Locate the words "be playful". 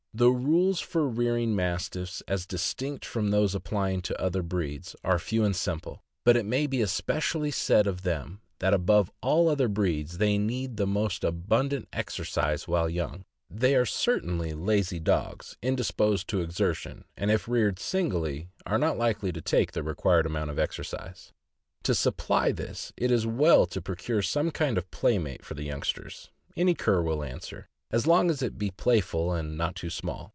28.57-29.33